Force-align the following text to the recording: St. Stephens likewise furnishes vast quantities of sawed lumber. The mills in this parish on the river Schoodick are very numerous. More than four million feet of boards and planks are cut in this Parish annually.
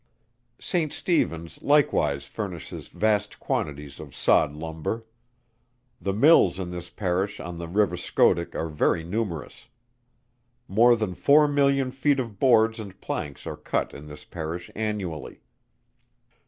St. 0.57 0.91
Stephens 0.91 1.61
likewise 1.61 2.25
furnishes 2.25 2.87
vast 2.87 3.39
quantities 3.39 3.99
of 3.99 4.15
sawed 4.15 4.51
lumber. 4.55 5.05
The 6.01 6.11
mills 6.11 6.57
in 6.57 6.71
this 6.71 6.89
parish 6.89 7.39
on 7.39 7.57
the 7.57 7.67
river 7.67 7.95
Schoodick 7.95 8.55
are 8.55 8.67
very 8.69 9.03
numerous. 9.03 9.67
More 10.67 10.95
than 10.95 11.13
four 11.13 11.47
million 11.47 11.91
feet 11.91 12.19
of 12.19 12.39
boards 12.39 12.79
and 12.79 12.99
planks 12.99 13.45
are 13.45 13.55
cut 13.55 13.93
in 13.93 14.07
this 14.07 14.25
Parish 14.25 14.71
annually. 14.75 15.43